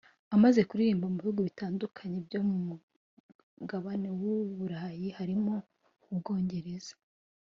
[0.35, 2.53] Amaze kuririmba mu bihugu bitandukanye byo ku
[3.59, 5.53] Mugabane w’u burayi harimo
[6.11, 6.95] u Bwongereza